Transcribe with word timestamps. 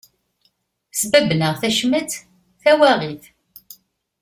Sbabben-aɣ 0.99 1.53
tacmat, 1.61 2.11
tawaɣit. 2.63 3.23